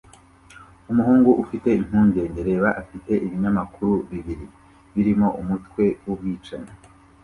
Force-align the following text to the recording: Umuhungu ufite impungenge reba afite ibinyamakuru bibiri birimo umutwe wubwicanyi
Umuhungu 0.91 1.29
ufite 1.43 1.69
impungenge 1.79 2.39
reba 2.49 2.69
afite 2.81 3.11
ibinyamakuru 3.25 3.93
bibiri 4.09 4.45
birimo 4.93 5.27
umutwe 5.41 5.83
wubwicanyi 6.05 6.71